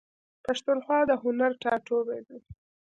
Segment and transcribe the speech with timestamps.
[0.45, 2.39] پښتونخوا د هنر ټاټوبی دی.